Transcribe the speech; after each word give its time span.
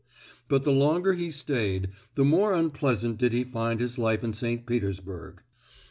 But 0.47 0.63
the 0.63 0.71
longer 0.71 1.13
he 1.13 1.29
stayed, 1.29 1.89
the 2.15 2.25
more 2.25 2.53
unpleasant 2.55 3.19
did 3.19 3.33
he 3.33 3.43
find 3.43 3.79
his 3.79 3.99
life 3.99 4.23
in 4.23 4.33
St. 4.33 4.65
Petersburg. 4.65 5.43